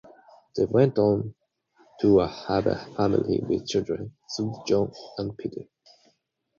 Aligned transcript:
They 0.55 0.65
went 0.65 0.97
on 0.97 1.35
to 1.99 2.17
have 2.21 2.65
a 2.65 2.75
family 2.97 3.39
with 3.47 3.67
children 3.67 4.15
Sue, 4.27 4.51
John 4.65 4.91
and 5.19 5.37
Peter. 5.37 5.65